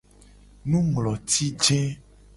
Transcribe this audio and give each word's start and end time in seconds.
Nungloti 0.69 1.45
je. 1.63 1.79